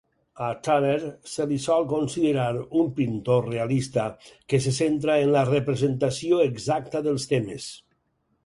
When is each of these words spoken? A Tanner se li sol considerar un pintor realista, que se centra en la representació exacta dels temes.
A 0.43 0.45
Tanner 0.67 1.01
se 1.31 1.45
li 1.51 1.57
sol 1.65 1.83
considerar 1.91 2.63
un 2.79 2.89
pintor 3.01 3.45
realista, 3.49 4.07
que 4.53 4.63
se 4.67 4.73
centra 4.81 5.21
en 5.27 5.31
la 5.39 5.47
representació 5.53 6.45
exacta 6.51 7.05
dels 7.11 7.31
temes. 7.35 7.71